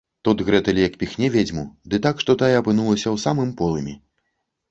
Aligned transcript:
Тут 0.27 0.39
Грэтэль 0.45 0.79
як 0.87 0.95
піхне 1.01 1.27
ведзьму, 1.35 1.65
ды 1.93 1.99
так, 2.07 2.15
што 2.25 2.37
тая 2.43 2.51
апынулася 2.61 3.07
ў 3.11 3.17
самым 3.27 3.53
полымі 3.59 3.93